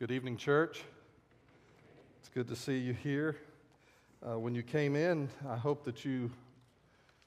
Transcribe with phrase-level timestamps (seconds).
[0.00, 0.80] Good evening, church.
[2.20, 3.36] It's good to see you here.
[4.26, 6.30] Uh, when you came in, I hope that you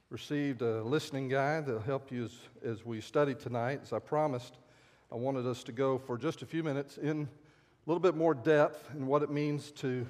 [0.10, 2.32] received a listening guide that'll help you as,
[2.66, 3.82] as we study tonight.
[3.83, 4.56] As I promised,
[5.12, 8.33] I wanted us to go for just a few minutes in a little bit more
[8.33, 10.07] depth in what it means to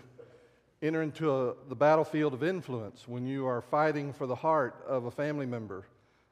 [0.81, 5.03] enter into a, the battlefield of influence when you are fighting for the heart of
[5.03, 5.83] a family member,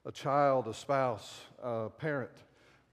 [0.05, 2.31] a child, a spouse, a parent,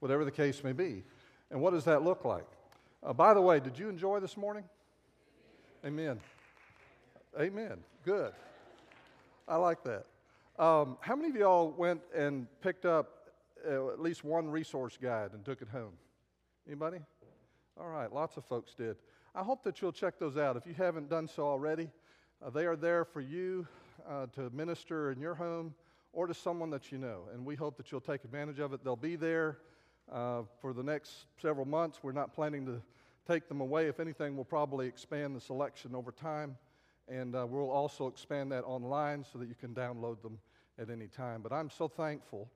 [0.01, 1.05] whatever the case may be.
[1.49, 2.58] And what does that look like?
[3.01, 4.63] Uh, by the way, did you enjoy this morning?
[5.85, 6.19] Amen.
[7.39, 7.77] Amen.
[8.03, 8.33] Good.
[9.47, 10.05] I like that.
[10.61, 13.29] Um, how many of y'all went and picked up
[13.65, 15.93] uh, at least one resource guide and took it home?
[16.67, 16.97] Anybody?
[17.79, 18.97] All right, lots of folks did.
[19.33, 20.57] I hope that you'll check those out.
[20.57, 21.89] If you haven't done so already,
[22.45, 23.65] uh, they are there for you
[24.09, 25.73] uh, to minister in your home
[26.11, 27.29] or to someone that you know.
[27.33, 28.83] And we hope that you'll take advantage of it.
[28.83, 29.59] They'll be there
[30.11, 31.99] uh, for the next several months.
[32.01, 32.81] We're not planning to
[33.27, 33.87] take them away.
[33.87, 36.57] If anything, we'll probably expand the selection over time.
[37.07, 40.37] And uh, we'll also expand that online so that you can download them
[40.77, 41.41] at any time.
[41.41, 42.49] But I'm so thankful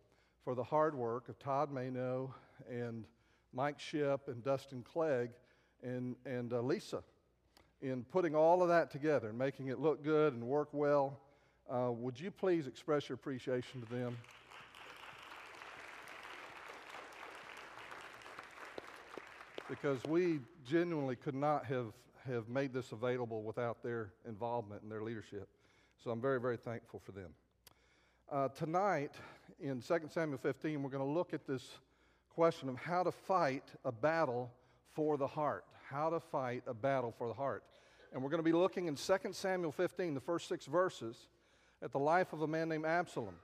[0.43, 2.31] for the hard work of Todd Mayno
[2.69, 3.05] and
[3.53, 5.29] Mike Ship and Dustin Clegg
[5.83, 7.03] and, and uh, Lisa
[7.81, 11.19] in putting all of that together and making it look good and work well.
[11.69, 14.17] Uh, would you please express your appreciation to them?
[19.69, 21.93] Because we genuinely could not have,
[22.27, 25.47] have made this available without their involvement and their leadership.
[26.03, 27.29] So I'm very, very thankful for them.
[28.31, 29.11] Uh, tonight,
[29.59, 31.63] in 2 Samuel 15, we're going to look at this
[32.29, 34.51] question of how to fight a battle
[34.93, 35.65] for the heart.
[35.89, 37.63] How to fight a battle for the heart.
[38.11, 41.27] And we're going to be looking in 2 Samuel 15, the first six verses,
[41.81, 43.35] at the life of a man named Absalom.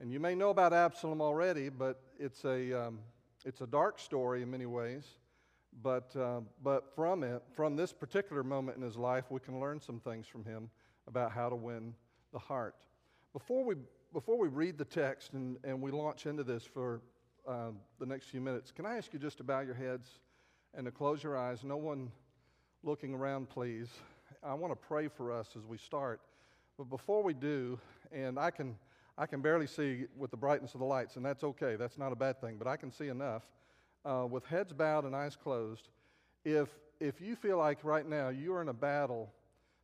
[0.00, 2.98] And you may know about Absalom already, but it's a, um,
[3.44, 5.04] it's a dark story in many ways.
[5.80, 9.80] But, uh, but from it, from this particular moment in his life, we can learn
[9.80, 10.68] some things from him
[11.06, 11.94] about how to win
[12.32, 12.76] the heart.
[13.32, 13.76] Before we,
[14.12, 17.00] before we read the text and, and we launch into this for
[17.48, 20.08] uh, the next few minutes, can I ask you just to bow your heads
[20.74, 21.64] and to close your eyes?
[21.64, 22.10] No one
[22.82, 23.88] looking around, please.
[24.42, 26.20] I want to pray for us as we start.
[26.76, 27.78] But before we do,
[28.12, 28.76] and I can,
[29.16, 32.12] I can barely see with the brightness of the lights, and that's okay, that's not
[32.12, 33.42] a bad thing, but I can see enough
[34.04, 35.88] uh, with heads bowed and eyes closed,
[36.44, 36.68] if,
[37.00, 39.32] if you feel like right now you are in a battle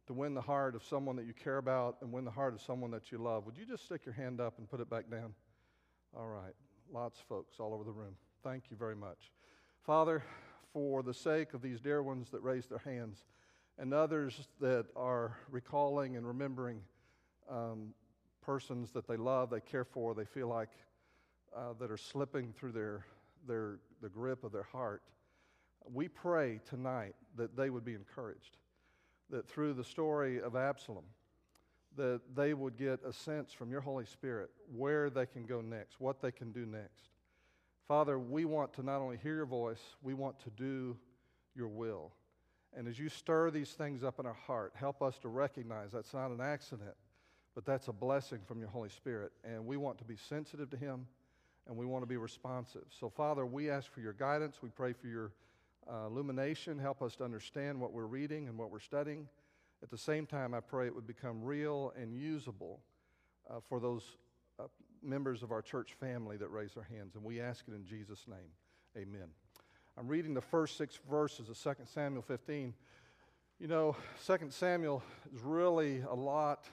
[0.06, 2.60] to win the heart of someone that you care about and win the heart of
[2.60, 5.10] someone that you love, would you just stick your hand up and put it back
[5.10, 5.34] down?
[6.16, 6.54] All right.
[6.92, 8.16] Lots of folks all over the room.
[8.42, 9.32] Thank you very much.
[9.84, 10.22] Father,
[10.72, 13.24] for the sake of these dear ones that raised their hands
[13.78, 16.80] and others that are recalling and remembering
[17.50, 17.94] um,
[18.42, 20.70] persons that they love, they care for, they feel like
[21.56, 23.04] uh, that are slipping through their
[23.48, 25.02] their, the grip of their heart.
[25.92, 28.58] We pray tonight that they would be encouraged,
[29.30, 31.04] that through the story of Absalom,
[31.96, 36.00] that they would get a sense from your Holy Spirit where they can go next,
[36.00, 37.08] what they can do next.
[37.88, 40.96] Father, we want to not only hear your voice, we want to do
[41.56, 42.12] your will.
[42.76, 46.12] And as you stir these things up in our heart, help us to recognize that's
[46.12, 46.94] not an accident,
[47.54, 49.32] but that's a blessing from your Holy Spirit.
[49.42, 51.06] And we want to be sensitive to Him
[51.68, 52.84] and we want to be responsive.
[52.88, 54.56] So, Father, we ask for your guidance.
[54.62, 55.32] We pray for your
[55.90, 56.78] uh, illumination.
[56.78, 59.28] Help us to understand what we're reading and what we're studying.
[59.82, 62.80] At the same time, I pray it would become real and usable
[63.48, 64.02] uh, for those
[64.58, 64.64] uh,
[65.02, 67.14] members of our church family that raise their hands.
[67.14, 68.50] And we ask it in Jesus' name.
[68.96, 69.28] Amen.
[69.96, 72.74] I'm reading the first six verses of 2 Samuel 15.
[73.60, 73.96] You know,
[74.26, 75.02] 2 Samuel
[75.34, 76.64] is really a lot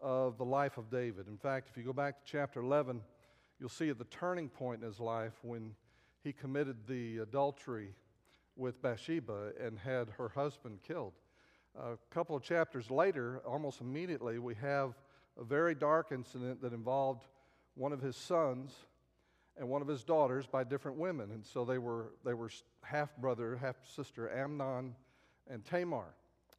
[0.00, 1.28] of the life of David.
[1.28, 3.00] In fact, if you go back to chapter 11,
[3.64, 5.74] you'll see at the turning point in his life when
[6.22, 7.94] he committed the adultery
[8.56, 11.14] with Bathsheba and had her husband killed.
[11.74, 14.92] A couple of chapters later, almost immediately, we have
[15.40, 17.24] a very dark incident that involved
[17.74, 18.74] one of his sons
[19.56, 21.30] and one of his daughters by different women.
[21.30, 22.50] And so they were, they were
[22.82, 24.94] half brother, half sister, Amnon
[25.48, 26.14] and Tamar.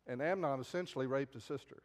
[0.07, 1.83] And Amnon essentially raped his sister.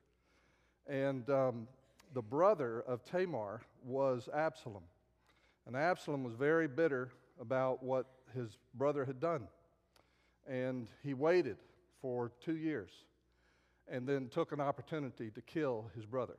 [0.86, 1.68] And um,
[2.14, 4.84] the brother of Tamar was Absalom.
[5.70, 9.46] And Absalom was very bitter about what his brother had done.
[10.48, 11.58] And he waited
[12.02, 12.90] for two years
[13.86, 16.34] and then took an opportunity to kill his brother.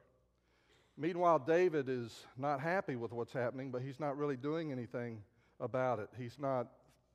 [0.98, 5.24] Meanwhile, David is not happy with what's happening, but he's not really doing anything
[5.62, 6.10] about it.
[6.18, 6.68] He's not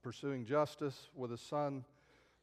[0.03, 1.85] pursuing justice with his son.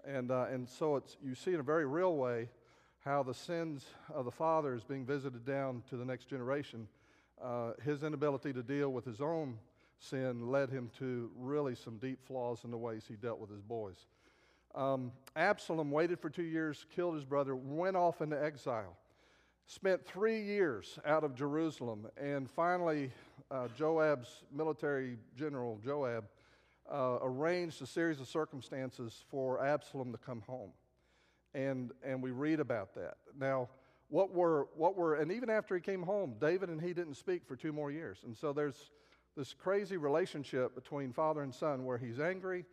[0.05, 2.51] And, uh, and so it's, you see in a very real way
[2.99, 6.87] how the sins of the father is being visited down to the next generation
[7.43, 9.57] uh, his inability to deal with his own
[9.99, 13.61] sin led him to really some deep flaws in the ways he dealt with his
[13.61, 14.07] boys.
[14.75, 18.97] Um, Absalom waited for two years, killed his brother, went off into exile,
[19.67, 23.11] spent three years out of Jerusalem, and finally,
[23.51, 26.25] uh, Joab's military general, Joab,
[26.91, 30.71] uh, arranged a series of circumstances for Absalom to come home.
[31.53, 33.17] And, and we read about that.
[33.39, 33.69] Now,
[34.13, 37.47] what were, what were, and even after he came home, David and he didn't speak
[37.47, 38.19] for two more years.
[38.23, 38.91] And so there's
[39.35, 42.63] this crazy relationship between father and son where he's angry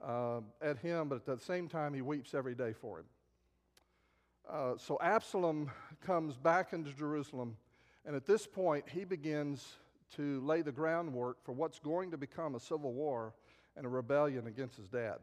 [0.00, 3.04] uh, at him, but at the same time, he weeps every day for him.
[4.48, 5.68] Uh, so Absalom
[6.06, 7.56] comes back into Jerusalem,
[8.06, 9.66] and at this point, he begins
[10.14, 13.34] to lay the groundwork for what's going to become a civil war
[13.76, 15.16] and a rebellion against his dad.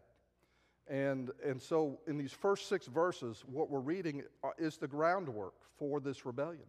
[0.88, 5.54] And, and so, in these first six verses, what we're reading uh, is the groundwork
[5.78, 6.66] for this rebellion.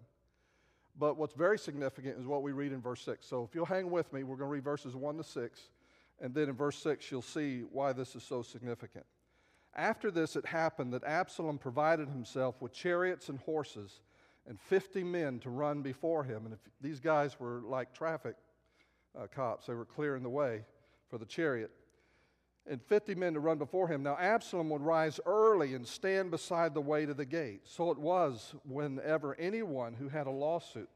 [0.98, 3.26] But what's very significant is what we read in verse 6.
[3.26, 5.60] So, if you'll hang with me, we're going to read verses 1 to 6.
[6.20, 9.04] And then in verse 6, you'll see why this is so significant.
[9.74, 14.00] After this, it happened that Absalom provided himself with chariots and horses
[14.46, 16.44] and 50 men to run before him.
[16.44, 18.36] And if these guys were like traffic
[19.18, 20.62] uh, cops, they were clearing the way
[21.08, 21.70] for the chariot.
[22.68, 24.04] And 50 men to run before him.
[24.04, 27.62] Now, Absalom would rise early and stand beside the way to the gate.
[27.64, 30.88] So it was whenever anyone who had a lawsuit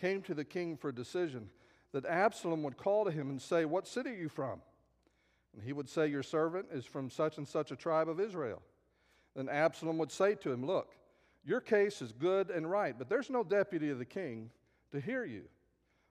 [0.00, 1.50] came to the king for a decision
[1.92, 4.60] that Absalom would call to him and say, What city are you from?
[5.54, 8.60] And he would say, Your servant is from such and such a tribe of Israel.
[9.36, 10.88] Then Absalom would say to him, Look,
[11.44, 14.50] your case is good and right, but there's no deputy of the king
[14.90, 15.44] to hear you.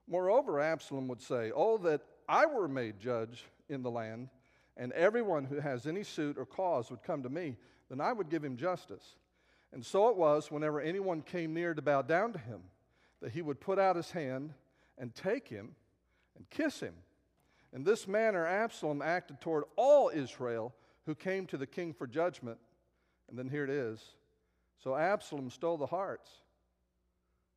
[0.08, 4.30] Moreover, Absalom would say, Oh, that I were made judge in the land,
[4.78, 7.58] and everyone who has any suit or cause would come to me,
[7.90, 9.16] then I would give him justice.
[9.72, 12.62] And so it was, whenever anyone came near to bow down to him,
[13.22, 14.54] that he would put out his hand
[14.98, 15.76] and take him
[16.38, 16.94] and kiss him.
[17.72, 20.74] In this manner, Absalom acted toward all Israel
[21.06, 22.58] who came to the king for judgment.
[23.30, 24.00] And then here it is.
[24.84, 26.30] So Absalom stole the hearts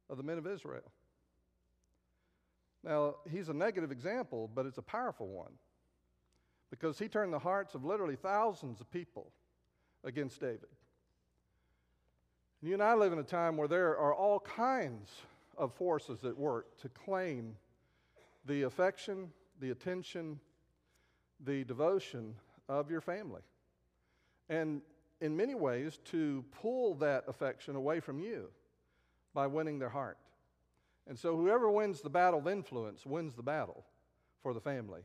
[0.08, 0.90] of the men of Israel.
[2.82, 5.52] Now, he's a negative example, but it's a powerful one
[6.70, 9.30] because he turned the hearts of literally thousands of people
[10.04, 10.68] against David.
[12.62, 15.10] You and I live in a time where there are all kinds
[15.56, 17.54] of forces at work to claim
[18.46, 19.30] the affection,
[19.60, 20.40] the attention,
[21.44, 22.34] the devotion
[22.68, 23.42] of your family.
[24.48, 24.80] And
[25.20, 28.48] in many ways, to pull that affection away from you
[29.34, 30.18] by winning their heart.
[31.08, 33.84] And so, whoever wins the battle of influence wins the battle
[34.42, 35.02] for the family.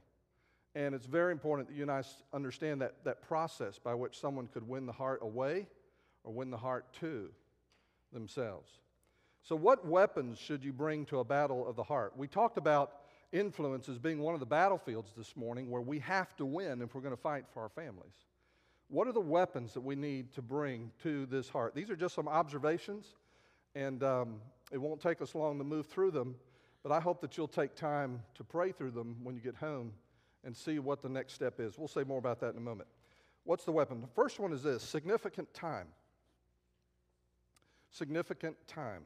[0.74, 2.04] And it's very important that you and I
[2.34, 5.68] understand that, that process by which someone could win the heart away
[6.24, 7.30] or win the heart to
[8.14, 8.72] themselves.
[9.44, 12.14] So, what weapons should you bring to a battle of the heart?
[12.16, 12.94] We talked about
[13.32, 16.94] influence as being one of the battlefields this morning where we have to win if
[16.94, 18.14] we're going to fight for our families.
[18.88, 21.74] What are the weapons that we need to bring to this heart?
[21.74, 23.16] These are just some observations,
[23.74, 24.42] and um,
[24.72, 26.36] it won't take us long to move through them,
[26.84, 29.94] but I hope that you'll take time to pray through them when you get home
[30.44, 31.78] and see what the next step is.
[31.78, 32.90] We'll say more about that in a moment.
[33.44, 34.02] What's the weapon?
[34.02, 35.88] The first one is this significant time.
[37.92, 39.04] Significant time.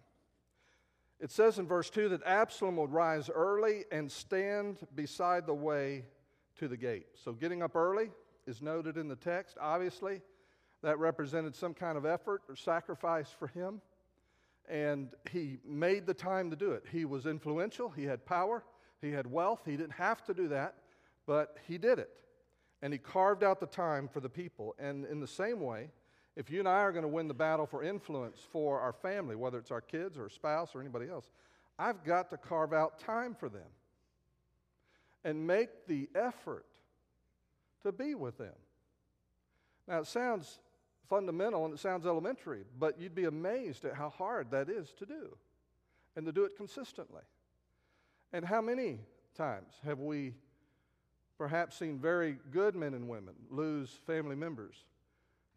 [1.20, 6.06] It says in verse 2 that Absalom would rise early and stand beside the way
[6.58, 7.08] to the gate.
[7.24, 8.12] So, getting up early
[8.46, 9.58] is noted in the text.
[9.60, 10.22] Obviously,
[10.84, 13.82] that represented some kind of effort or sacrifice for him.
[14.68, 16.84] And he made the time to do it.
[16.92, 18.64] He was influential, he had power,
[19.02, 19.62] he had wealth.
[19.66, 20.76] He didn't have to do that,
[21.26, 22.10] but he did it.
[22.82, 24.76] And he carved out the time for the people.
[24.78, 25.90] And in the same way,
[26.36, 29.36] if you and I are going to win the battle for influence for our family,
[29.36, 31.30] whether it's our kids or spouse or anybody else,
[31.80, 33.68] I've got to carve out time for them
[35.24, 36.66] and make the effort
[37.84, 38.54] to be with them.
[39.88, 40.60] Now, it sounds
[41.10, 45.06] fundamental and it sounds elementary, but you'd be amazed at how hard that is to
[45.06, 45.38] do
[46.16, 47.22] and to do it consistently.
[48.34, 49.00] And how many
[49.36, 50.34] times have we
[51.38, 54.76] perhaps seen very good men and women lose family members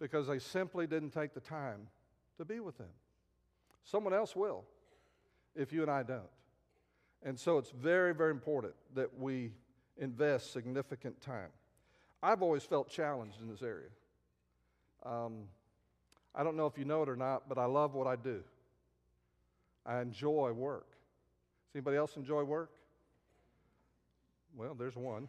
[0.01, 1.89] because they simply didn't take the time
[2.37, 2.91] to be with them.
[3.85, 4.65] Someone else will
[5.55, 6.23] if you and I don't.
[7.23, 9.53] And so it's very, very important that we
[9.97, 11.51] invest significant time.
[12.23, 13.89] I've always felt challenged in this area.
[15.05, 15.45] Um,
[16.35, 18.43] I don't know if you know it or not, but I love what I do.
[19.85, 20.87] I enjoy work.
[20.91, 22.71] Does anybody else enjoy work?
[24.57, 25.29] Well, there's one.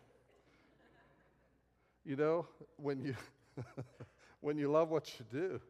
[2.10, 2.48] You know,
[2.78, 3.16] when you
[4.42, 5.62] when you love what you do,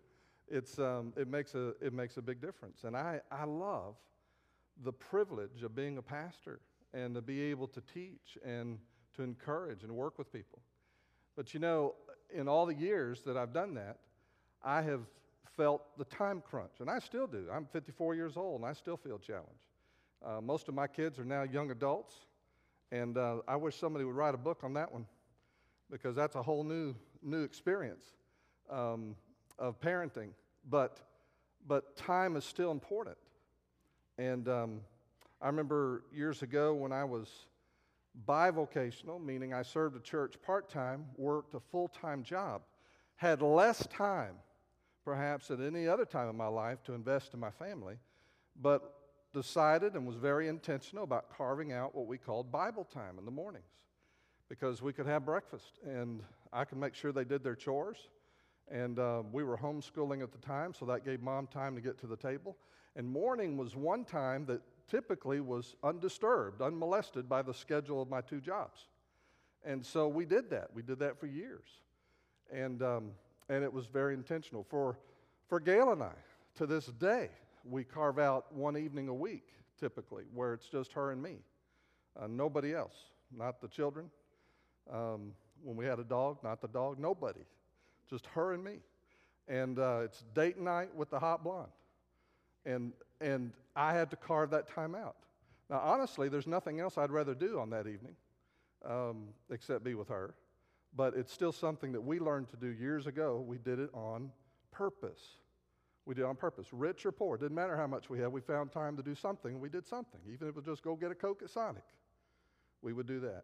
[0.47, 2.85] it's, um, it, makes a, it makes a big difference.
[2.85, 3.95] And I, I love
[4.81, 6.61] the privilege of being a pastor
[6.93, 8.77] and to be able to teach and
[9.17, 10.59] to encourage and work with people.
[11.35, 11.95] But you know,
[12.33, 13.97] in all the years that I've done that,
[14.63, 15.01] I have
[15.57, 17.47] felt the time crunch, and I still do.
[17.53, 19.67] I'm 54 years old, and I still feel challenged.
[20.25, 22.15] Uh, most of my kids are now young adults,
[22.93, 25.05] and uh, I wish somebody would write a book on that one
[25.91, 28.05] because that's a whole new, new experience
[28.69, 29.15] um,
[29.57, 30.29] of parenting.
[30.69, 30.99] But,
[31.67, 33.17] but time is still important.
[34.17, 34.81] And um,
[35.41, 37.29] I remember years ago when I was
[38.27, 42.61] bivocational, meaning I served a church part time, worked a full time job,
[43.15, 44.35] had less time
[45.05, 47.95] perhaps at any other time in my life to invest in my family,
[48.61, 48.93] but
[49.33, 53.31] decided and was very intentional about carving out what we called Bible time in the
[53.31, 53.65] mornings
[54.49, 57.97] because we could have breakfast and I could make sure they did their chores.
[58.71, 61.97] And uh, we were homeschooling at the time, so that gave mom time to get
[61.99, 62.57] to the table.
[62.95, 68.21] And morning was one time that typically was undisturbed, unmolested by the schedule of my
[68.21, 68.87] two jobs.
[69.63, 70.69] And so we did that.
[70.73, 71.67] We did that for years.
[72.51, 73.11] And, um,
[73.49, 74.65] and it was very intentional.
[74.69, 74.97] For,
[75.47, 76.13] for Gail and I,
[76.55, 77.29] to this day,
[77.63, 81.37] we carve out one evening a week, typically, where it's just her and me,
[82.19, 82.95] uh, nobody else,
[83.35, 84.09] not the children.
[84.91, 87.41] Um, when we had a dog, not the dog, nobody,
[88.09, 88.77] just her and me.
[89.47, 91.71] And uh, it's date night with the hot blonde.
[92.65, 95.15] And, and I had to carve that time out.
[95.69, 98.15] Now, honestly, there's nothing else I'd rather do on that evening
[98.87, 100.33] um, except be with her.
[100.95, 103.43] But it's still something that we learned to do years ago.
[103.45, 104.31] We did it on
[104.71, 105.37] purpose.
[106.05, 106.67] We did it on purpose.
[106.71, 108.31] Rich or poor, didn't matter how much we had.
[108.31, 109.59] We found time to do something.
[109.59, 110.19] We did something.
[110.31, 111.83] Even if it was just go get a Coke at Sonic,
[112.81, 113.43] we would do that.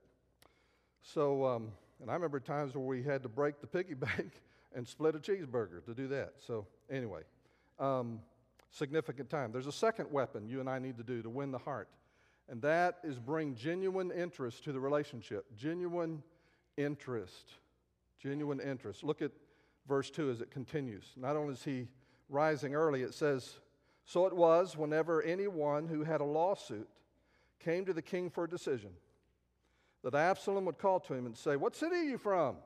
[1.13, 1.71] So, um,
[2.01, 4.41] and I remember times where we had to break the piggy bank
[4.73, 6.33] and split a cheeseburger to do that.
[6.45, 7.21] So, anyway,
[7.79, 8.19] um,
[8.71, 9.51] significant time.
[9.51, 11.89] There's a second weapon you and I need to do to win the heart,
[12.49, 15.45] and that is bring genuine interest to the relationship.
[15.55, 16.23] Genuine
[16.75, 17.51] interest.
[18.19, 19.03] Genuine interest.
[19.03, 19.31] Look at
[19.87, 21.05] verse 2 as it continues.
[21.15, 21.87] Not only is he
[22.29, 23.59] rising early, it says,
[24.05, 26.89] So it was whenever anyone who had a lawsuit
[27.59, 28.89] came to the king for a decision
[30.05, 32.57] that Absalom would call to him and say, What city are you from?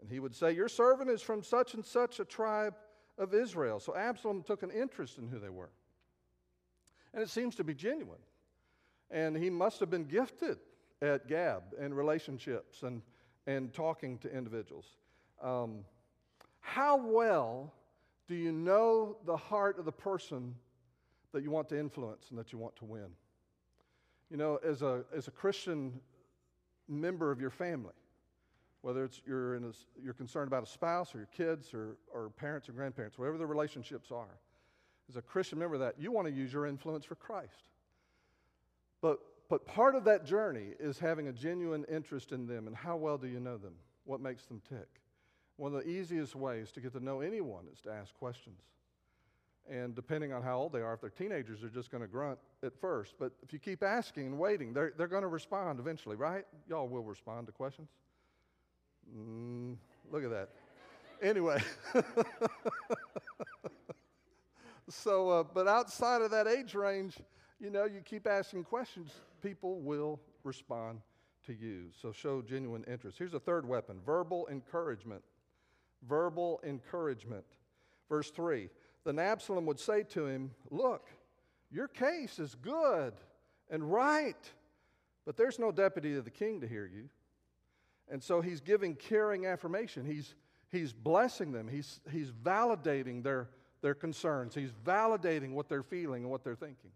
[0.00, 2.74] And he would say, Your servant is from such and such a tribe
[3.18, 3.80] of Israel.
[3.80, 5.70] So Absalom took an interest in who they were.
[7.12, 8.20] And it seems to be genuine.
[9.10, 10.58] And he must have been gifted
[11.02, 13.02] at Gab and relationships and,
[13.48, 14.86] and talking to individuals.
[15.42, 15.80] Um,
[16.60, 17.72] how well
[18.28, 20.54] do you know the heart of the person
[21.32, 23.08] that you want to influence and that you want to win?
[24.30, 26.00] You know, as a, as a Christian
[26.88, 27.94] member of your family,
[28.82, 32.30] whether it's you're, in a, you're concerned about a spouse or your kids or, or
[32.30, 34.38] parents or grandparents, whatever the relationships are,
[35.08, 37.70] as a Christian member of that, you want to use your influence for Christ.
[39.00, 42.96] But but part of that journey is having a genuine interest in them and how
[42.96, 43.74] well do you know them?
[44.04, 44.88] What makes them tick?
[45.56, 48.60] One of the easiest ways to get to know anyone is to ask questions.
[49.68, 52.38] And depending on how old they are, if they're teenagers, they're just going to grunt
[52.62, 53.14] at first.
[53.18, 56.44] But if you keep asking and waiting, they're, they're going to respond eventually, right?
[56.68, 57.88] Y'all will respond to questions.
[59.16, 59.76] Mm,
[60.10, 60.50] look at that.
[61.22, 61.60] anyway.
[64.88, 67.16] so, uh, but outside of that age range,
[67.58, 71.00] you know, you keep asking questions, people will respond
[71.46, 71.86] to you.
[72.00, 73.18] So show genuine interest.
[73.18, 75.22] Here's a third weapon verbal encouragement.
[76.06, 77.44] Verbal encouragement.
[78.08, 78.68] Verse 3
[79.06, 81.08] Then Absalom would say to him, Look,
[81.70, 83.12] your case is good
[83.70, 84.50] and right,
[85.24, 87.08] but there's no deputy of the king to hear you.
[88.08, 90.04] And so he's giving caring affirmation.
[90.04, 90.34] He's,
[90.72, 93.48] he's blessing them, he's, he's validating their,
[93.80, 96.90] their concerns, he's validating what they're feeling and what they're thinking.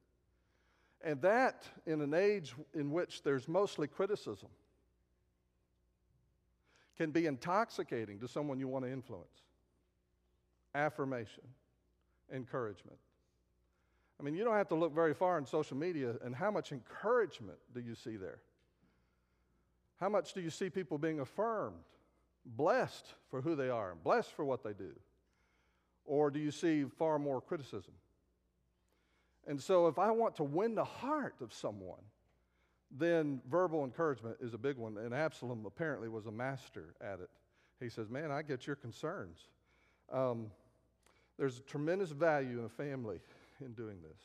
[1.02, 4.49] And that, in an age in which there's mostly criticism,
[6.97, 9.29] can be intoxicating to someone you want to influence.
[10.75, 11.45] Affirmation,
[12.33, 12.99] encouragement.
[14.19, 16.73] I mean, you don't have to look very far in social media, and how much
[16.73, 18.41] encouragement do you see there?
[19.99, 21.77] How much do you see people being affirmed,
[22.45, 24.93] blessed for who they are, blessed for what they do?
[26.05, 27.93] Or do you see far more criticism?
[29.47, 32.03] And so, if I want to win the heart of someone,
[32.91, 34.99] then verbal encouragement is a big one.
[34.99, 37.31] And Absalom apparently was a master at it.
[37.79, 39.39] He says, Man, I get your concerns.
[40.13, 40.51] Um,
[41.40, 43.18] there's a tremendous value in a family
[43.64, 44.20] in doing this.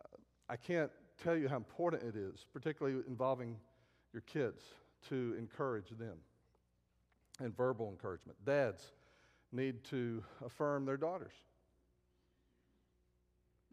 [0.00, 0.16] Uh,
[0.48, 0.90] I can't
[1.22, 3.56] tell you how important it is, particularly involving
[4.12, 4.60] your kids,
[5.08, 6.16] to encourage them
[7.38, 8.36] and verbal encouragement.
[8.44, 8.82] Dads
[9.52, 11.34] need to affirm their daughters.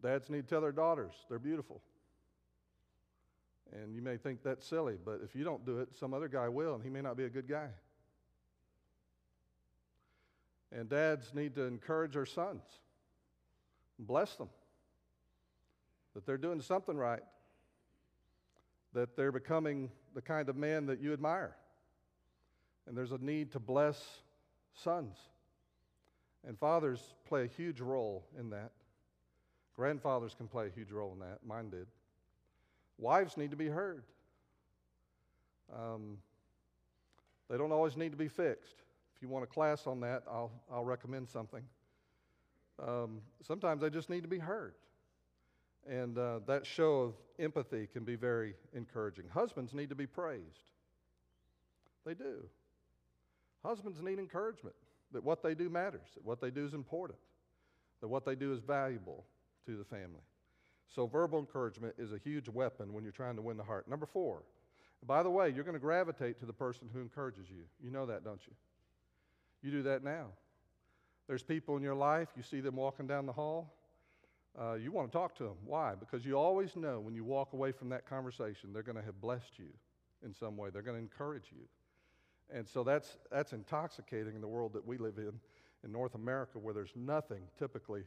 [0.00, 1.80] Dads need to tell their daughters they're beautiful.
[3.72, 6.48] And you may think that's silly, but if you don't do it, some other guy
[6.48, 7.70] will, and he may not be a good guy.
[10.74, 12.62] And dads need to encourage their sons,
[13.98, 14.48] bless them,
[16.14, 17.22] that they're doing something right,
[18.94, 21.54] that they're becoming the kind of man that you admire.
[22.86, 24.02] And there's a need to bless
[24.74, 25.16] sons.
[26.46, 28.72] And fathers play a huge role in that.
[29.76, 31.38] Grandfathers can play a huge role in that.
[31.46, 31.86] Mine did.
[32.98, 34.04] Wives need to be heard.
[35.74, 36.18] Um,
[37.48, 38.82] they don't always need to be fixed.
[39.22, 41.62] If you want a class on that, I'll, I'll recommend something.
[42.84, 44.74] Um, sometimes they just need to be heard.
[45.88, 49.26] And uh, that show of empathy can be very encouraging.
[49.32, 50.70] Husbands need to be praised.
[52.04, 52.42] They do.
[53.64, 54.74] Husbands need encouragement
[55.12, 57.20] that what they do matters, that what they do is important,
[58.00, 59.24] that what they do is valuable
[59.66, 60.24] to the family.
[60.92, 63.86] So, verbal encouragement is a huge weapon when you're trying to win the heart.
[63.86, 64.42] Number four,
[65.06, 67.62] by the way, you're going to gravitate to the person who encourages you.
[67.80, 68.54] You know that, don't you?
[69.62, 70.26] You do that now.
[71.28, 73.74] There's people in your life, you see them walking down the hall,
[74.60, 75.56] uh, you want to talk to them.
[75.64, 75.94] Why?
[75.94, 79.20] Because you always know when you walk away from that conversation, they're going to have
[79.20, 79.68] blessed you
[80.24, 81.62] in some way, they're going to encourage you.
[82.54, 85.32] And so that's, that's intoxicating in the world that we live in,
[85.84, 88.04] in North America, where there's nothing typically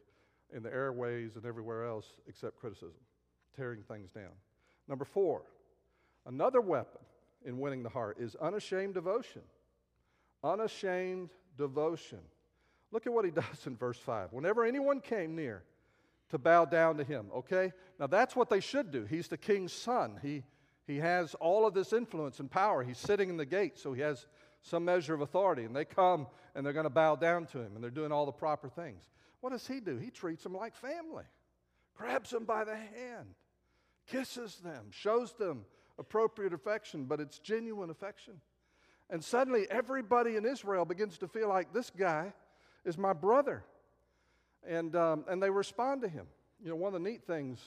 [0.54, 3.02] in the airways and everywhere else except criticism,
[3.56, 4.32] tearing things down.
[4.88, 5.42] Number four,
[6.26, 7.02] another weapon
[7.44, 9.42] in winning the heart is unashamed devotion.
[10.44, 12.20] Unashamed devotion.
[12.92, 14.34] Look at what he does in verse 5.
[14.34, 15.64] Whenever anyone came near
[16.30, 17.72] to bow down to him, okay?
[18.00, 19.06] Now that's what they should do.
[19.06, 20.20] He's the king's son.
[20.22, 20.44] He,
[20.88, 22.84] he has all of this influence and power.
[22.84, 24.26] He's sitting in the gate, so he has
[24.62, 25.64] some measure of authority.
[25.64, 28.26] And they come and they're going to bow down to him and they're doing all
[28.26, 29.04] the proper things.
[29.42, 29.98] What does he do?
[29.98, 31.26] He treats them like family,
[31.96, 33.36] grabs them by the hand,
[34.08, 35.66] kisses them, shows them
[36.00, 38.42] appropriate affection, but it's genuine affection.
[39.10, 42.34] And suddenly everybody in Israel begins to feel like this guy
[42.84, 43.64] is my brother.
[44.68, 46.26] And, um, and they respond to him.
[46.64, 47.60] You know, one of the neat things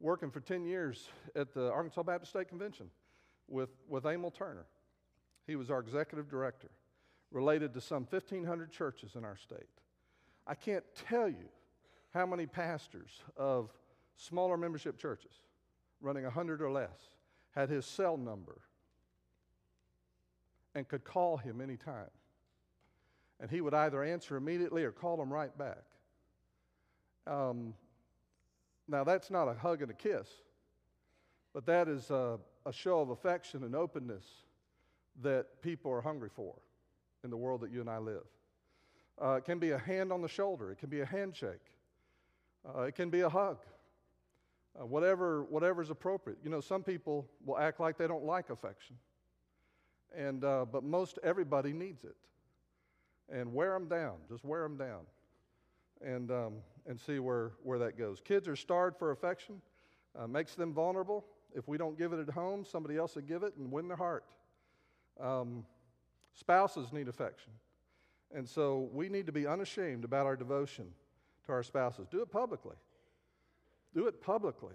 [0.00, 2.90] working for 10 years at the Arkansas Baptist State Convention
[3.48, 4.66] with, with Emil Turner,
[5.46, 6.70] he was our executive director,
[7.30, 9.68] related to some 1,500 churches in our state.
[10.46, 11.48] I can't tell you
[12.12, 13.70] how many pastors of
[14.16, 15.32] smaller membership churches,
[16.00, 16.90] running 100 or less,
[17.54, 18.60] had his cell number
[20.74, 22.10] and could call him anytime.
[23.40, 25.84] And he would either answer immediately or call him right back.
[27.26, 27.74] Um,
[28.86, 30.28] now, that's not a hug and a kiss,
[31.52, 34.24] but that is a, a show of affection and openness
[35.22, 36.54] that people are hungry for
[37.22, 38.24] in the world that you and I live.
[39.20, 41.72] Uh, it can be a hand on the shoulder, it can be a handshake,
[42.68, 43.58] uh, it can be a hug.
[44.78, 46.36] Uh, whatever whatever's appropriate.
[46.42, 48.96] You know, some people will act like they don't like affection,
[50.16, 52.16] and uh, but most everybody needs it.
[53.32, 55.00] And wear them down, just wear them down,
[56.04, 56.54] and um,
[56.86, 58.20] and see where where that goes.
[58.22, 59.60] Kids are starved for affection,
[60.18, 61.24] uh, makes them vulnerable.
[61.54, 63.96] If we don't give it at home, somebody else will give it and win their
[63.96, 64.24] heart.
[65.20, 65.64] Um,
[66.34, 67.52] spouses need affection.
[68.34, 70.86] And so we need to be unashamed about our devotion
[71.46, 72.08] to our spouses.
[72.10, 72.76] Do it publicly.
[73.94, 74.74] Do it publicly.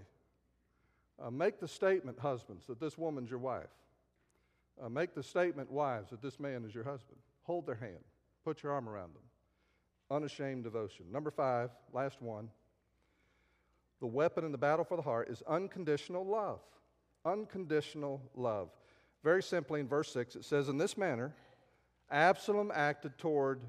[1.22, 3.68] Uh, make the statement, husbands, that this woman's your wife.
[4.84, 7.18] Uh, make the statement, wives, that this man is your husband.
[7.44, 8.04] Hold their hand.
[8.46, 9.24] Put your arm around them.
[10.10, 11.06] Unashamed devotion.
[11.12, 12.50] Number five, last one.
[14.00, 16.62] The weapon in the battle for the heart is unconditional love.
[17.26, 18.70] Unconditional love.
[19.24, 21.34] Very simply, in verse 6, it says, In this manner,
[22.10, 23.60] Absalom acted toward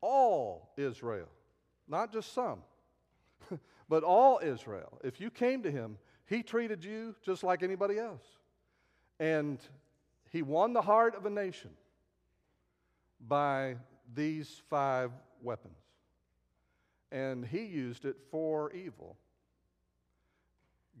[0.00, 1.28] all Israel,
[1.86, 2.62] not just some,
[3.88, 4.98] but all Israel.
[5.04, 8.24] If you came to him, he treated you just like anybody else.
[9.20, 9.58] And
[10.30, 11.70] he won the heart of a nation
[13.26, 13.76] by
[14.14, 15.10] these five
[15.42, 15.74] weapons.
[17.10, 19.16] And he used it for evil.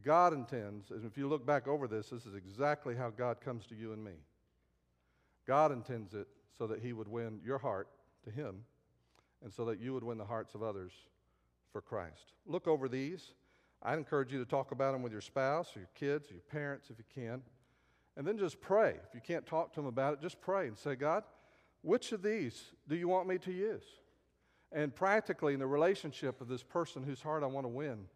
[0.04, 3.66] God intends, and if you look back over this, this is exactly how God comes
[3.66, 4.12] to you and me.
[5.46, 7.88] God intends it so that He would win your heart
[8.24, 8.64] to Him
[9.42, 10.92] and so that you would win the hearts of others
[11.72, 12.32] for Christ.
[12.46, 13.32] Look over these.
[13.82, 16.42] i encourage you to talk about them with your spouse or your kids or your
[16.42, 17.42] parents if you can.
[18.18, 18.96] And then just pray.
[19.08, 21.22] If you can't talk to them about it, just pray and say, God,
[21.82, 23.84] which of these do you want me to use?
[24.72, 28.06] And practically, in the relationship of this person whose heart I want to win,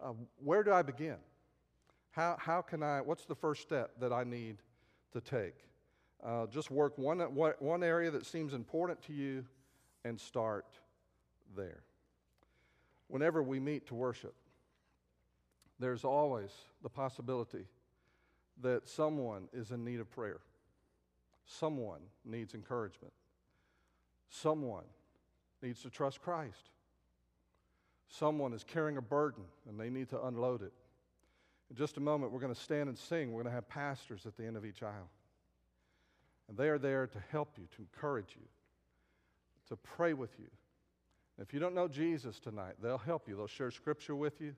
[0.00, 1.16] uh, where do I begin?
[2.12, 4.58] How, how can I, what's the first step that I need
[5.12, 5.56] to take?
[6.24, 9.44] Uh, just work one, one area that seems important to you
[10.04, 10.66] and start
[11.56, 11.82] there.
[13.08, 14.34] Whenever we meet to worship,
[15.80, 16.50] there's always
[16.84, 17.66] the possibility
[18.62, 20.40] that someone is in need of prayer.
[21.46, 23.12] Someone needs encouragement.
[24.28, 24.84] Someone
[25.62, 26.70] needs to trust Christ.
[28.08, 30.72] Someone is carrying a burden and they need to unload it.
[31.70, 33.32] In just a moment, we're going to stand and sing.
[33.32, 35.10] We're going to have pastors at the end of each aisle.
[36.48, 38.46] And they are there to help you, to encourage you,
[39.68, 40.46] to pray with you.
[41.40, 43.36] If you don't know Jesus tonight, they'll help you.
[43.36, 44.54] They'll share scripture with you,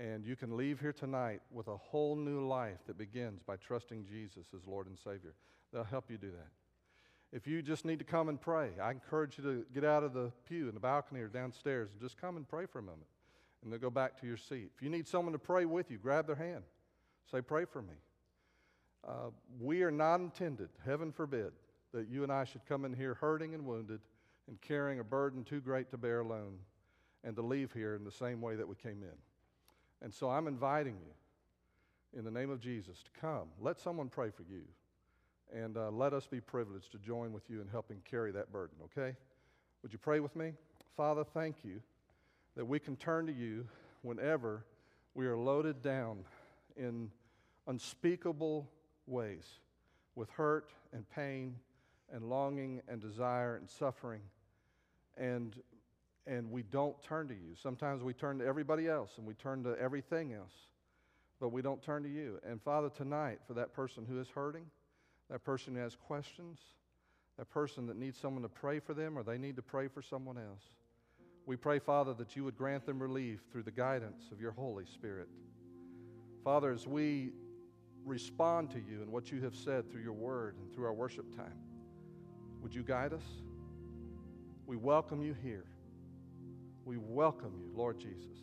[0.00, 4.06] and you can leave here tonight with a whole new life that begins by trusting
[4.06, 5.34] Jesus as Lord and Savior.
[5.72, 7.36] They'll help you do that.
[7.36, 10.14] If you just need to come and pray, I encourage you to get out of
[10.14, 13.06] the pew in the balcony or downstairs and just come and pray for a moment.
[13.62, 14.70] And then go back to your seat.
[14.74, 16.64] If you need someone to pray with you, grab their hand.
[17.30, 17.94] Say, Pray for me.
[19.06, 21.52] Uh, we are not intended, heaven forbid,
[21.92, 24.00] that you and I should come in here hurting and wounded
[24.48, 26.58] and carrying a burden too great to bear alone
[27.22, 29.29] and to leave here in the same way that we came in.
[30.02, 33.48] And so I'm inviting you, in the name of Jesus, to come.
[33.60, 34.62] Let someone pray for you.
[35.52, 38.76] And uh, let us be privileged to join with you in helping carry that burden,
[38.84, 39.16] okay?
[39.82, 40.52] Would you pray with me?
[40.96, 41.80] Father, thank you
[42.56, 43.66] that we can turn to you
[44.02, 44.64] whenever
[45.14, 46.18] we are loaded down
[46.76, 47.10] in
[47.66, 48.68] unspeakable
[49.06, 49.46] ways
[50.14, 51.56] with hurt and pain
[52.12, 54.20] and longing and desire and suffering
[55.16, 55.56] and
[56.26, 59.62] and we don't turn to you sometimes we turn to everybody else and we turn
[59.62, 60.54] to everything else
[61.40, 64.64] but we don't turn to you and father tonight for that person who is hurting
[65.30, 66.58] that person who has questions
[67.38, 70.02] that person that needs someone to pray for them or they need to pray for
[70.02, 70.64] someone else
[71.46, 74.84] we pray father that you would grant them relief through the guidance of your holy
[74.84, 75.28] spirit
[76.44, 77.32] father as we
[78.04, 81.34] respond to you and what you have said through your word and through our worship
[81.36, 81.58] time.
[82.62, 83.24] Would you guide us?
[84.66, 85.64] We welcome you here.
[86.90, 88.42] We welcome you, Lord Jesus.